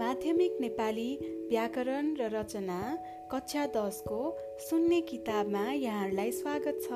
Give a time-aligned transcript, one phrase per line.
[0.00, 1.16] माध्यमिक नेपाली
[1.50, 2.96] व्याकरण र रचना
[3.30, 4.20] कक्षा दसको
[4.58, 6.92] सुन्ने किताबमा यहाँहरूलाई स्वागत छ।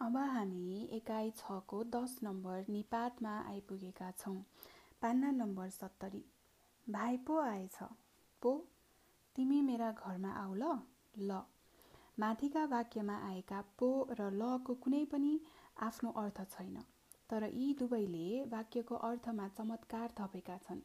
[0.00, 4.36] अब हामी एकाइ छको दस नम्बर निपातमा आइपुगेका छौँ।
[5.02, 6.24] पान्ना नम्बर सत्तरी।
[6.90, 7.78] भाइ पो आएछ।
[8.42, 8.66] पो
[9.36, 11.42] तिमी मेरा घरमा आऊ ल।
[12.18, 15.40] माथिका वाक्यमा आएका पो र लको कुनै पनि
[15.76, 16.82] आफ्नो अर्थ छैन।
[17.30, 20.80] तर यी दुवैले वाक्यको अर्थमा चमत्कार थपेका छन्।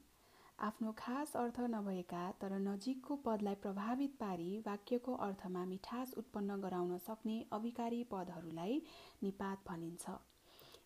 [0.59, 7.36] आफ्नो खास अर्थ नभएका तर नजिकको पदलाई प्रभावित पारी वाक्यको अर्थमा मिठास उत्पन्न गराउन सक्ने
[7.52, 8.81] अविकारी पदहरूलाई
[9.23, 10.18] निपात भनिन्छ।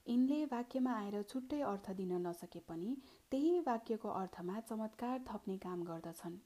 [0.07, 2.95] यिनले वाक्यमा आएर छुट्टै अर्थ दिन नसके पनि
[3.31, 6.37] त्यही वाक्यको अर्थमा चमत्कार थप्ने काम गर्दछन्।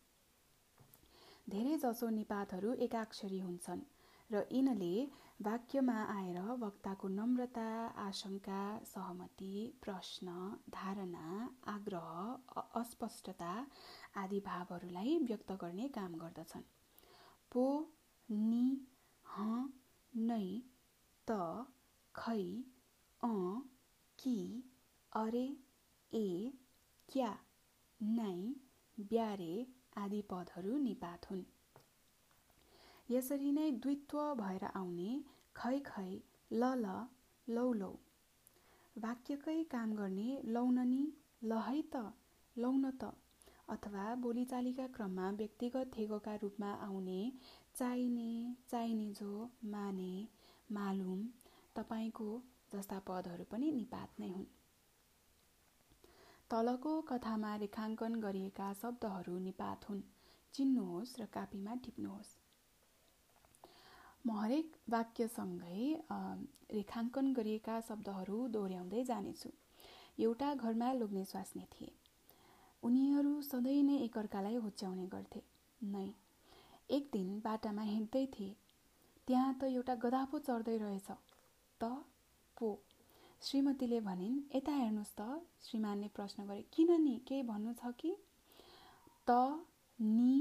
[1.50, 3.82] धेरै जसो निपातहरू एकाक्षरी हुन्छन्।
[4.30, 4.94] र यिनले
[5.42, 7.66] वाक्यमा आएर वक्ताको नम्रता
[8.04, 9.52] आशंका सहमति
[9.84, 10.36] प्रश्न
[10.70, 11.26] धारणा
[11.68, 13.52] आग्रह अस्पष्टता
[14.24, 16.66] आदि भावहरूलाई व्यक्त गर्ने काम गर्दछन्।
[17.52, 17.66] पो
[18.30, 18.66] नि
[19.26, 19.48] ह
[20.14, 20.48] नै
[21.28, 21.40] त
[22.16, 22.42] खै
[23.22, 23.34] अ
[24.20, 24.38] कि
[25.12, 25.46] अरे
[26.12, 26.28] ए
[27.10, 27.34] क्या
[28.02, 28.38] नै
[28.98, 29.54] ब्यारे
[29.98, 31.44] आदि पदहरू निपात हुन्।
[33.10, 35.10] यसरी नै द्वित्व भएर आउने
[35.56, 36.10] खै खै
[36.52, 36.94] ल ल
[37.48, 37.90] लौ लौ।
[38.96, 41.04] वाक्यकै काम गर्ने लौननी
[41.44, 42.02] ल है त
[42.56, 43.12] लौन त।
[43.68, 47.20] अथवा बोलीचालीका क्रममा व्यक्तिगत थेगोका रूपमा आउने
[47.76, 48.30] चाहिने
[48.70, 49.30] चाहिने जो
[49.66, 50.12] माने
[50.70, 51.22] मालुम
[51.76, 52.30] तपाईँको
[52.72, 54.48] जस्ता पदहरू पनि निपात नै हुन्।
[56.52, 60.04] तलको कथामा रेखाङ्कन गरिएका शब्दहरू निपात हुन्।
[60.54, 62.36] चिन्नुहोस् र कापीमा टिप्नुहोस्।
[64.26, 65.82] म हरेक वाक्यसँगै
[66.74, 69.50] रेखाङ्कन गरिएका शब्दहरू दोहोऱ्याउँदै जानेछु।
[70.20, 71.92] एउटा घरमा लोग्ने स्वास्नी थिए।
[72.84, 75.42] उनीहरू सधैँ नै एकअर्कालाई हुच्याउने गर्थे।
[75.82, 76.08] नै
[76.90, 78.56] एक दिन बाटामा हिँड्दै थिए।
[79.28, 81.08] त्यहाँ त एउटा गधा पो चढ्दै रहेछ।
[81.82, 81.84] त?
[82.58, 82.70] पो?
[83.42, 85.22] श्रीमतीले भनिन् यता हेर्नुहोस् त।
[85.62, 87.16] श्रीमानले प्रश्न गरे किन नि?
[87.28, 88.12] केही भन्नु छ कि?
[89.28, 89.32] त
[90.00, 90.34] नि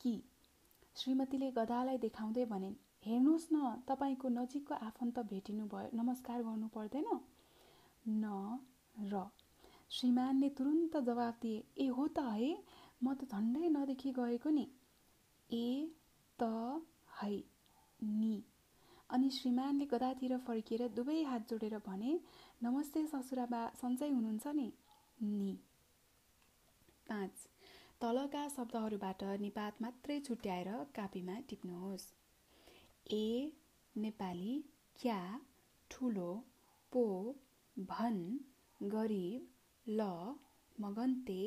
[0.00, 0.14] कि?
[0.96, 2.74] श्रीमतीले गधालाई देखाउँदै भनिन्
[3.04, 7.08] हेर्नुहोस् न तपाईँको नजिकको आफन्त भेटिनु भयो नमस्कार गर्नु पर्दैन।
[8.08, 8.58] न
[9.10, 9.24] र।
[9.90, 12.48] श्रीमानले तुरुन्त जवाफ दिए ए हो त है
[13.02, 14.66] म त झन्डै नदेखि गएको नि।
[15.50, 15.68] ए
[16.38, 16.42] त
[17.20, 17.36] है
[18.00, 18.42] नि।
[19.10, 22.18] अनि श्रीमानले गदातिर फर्किएर दुवै हात जोडेर भने
[22.62, 24.68] नमस्ते ससुराबा सन्चै हुनुहुन्छ नि?
[25.22, 25.54] नि।
[27.08, 27.48] पाँच।
[28.00, 32.12] तलका शब्दहरूबाट निपात मात्रै छुट्याएर कापीमा टिप्नुहोस्।
[33.12, 33.52] ए
[33.94, 34.52] नेपाली
[34.98, 35.18] क्या
[35.90, 36.28] ठुलो
[36.92, 37.02] पो
[37.76, 38.20] भन
[38.80, 39.48] गरिब
[39.86, 40.06] ल
[40.76, 41.40] मगन्ते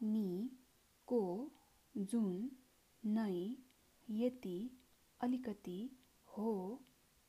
[0.00, 0.28] नि
[1.08, 1.20] को
[1.94, 2.34] जुन
[3.02, 3.36] नै
[4.08, 4.58] यति
[5.20, 5.78] अलिकति
[6.28, 6.52] हो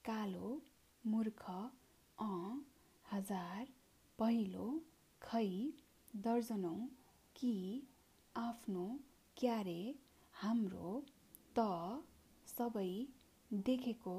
[0.06, 0.50] कालो
[1.04, 2.32] मूर्ख अ
[3.06, 3.72] हजार
[4.20, 4.66] पहिलो
[5.22, 5.48] खै
[6.14, 6.80] दर्जनौँ
[7.36, 7.54] कि
[8.36, 8.86] आफ्नो
[9.38, 9.80] क्यारे
[10.34, 10.92] हाम्रो
[11.56, 11.66] त
[12.48, 12.92] सबै
[13.54, 14.16] देखेको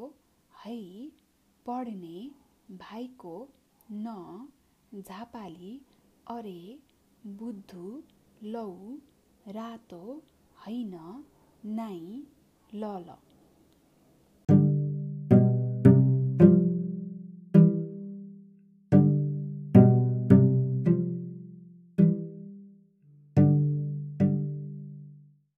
[0.65, 0.79] है
[1.67, 2.31] पढ्ने
[2.77, 3.35] भाइको
[3.93, 4.15] न
[5.01, 5.81] झापाली
[6.27, 6.79] अरे
[7.27, 8.03] बुद्धु
[8.43, 8.67] लौ
[9.49, 10.03] रातो
[10.67, 11.25] होइन
[11.65, 12.01] नाइ
[12.75, 13.30] ल ल।